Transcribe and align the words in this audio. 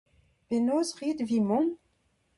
Penaos 0.47 0.89
'rit 0.95 1.19
evit 1.23 1.41
mont? 1.47 1.71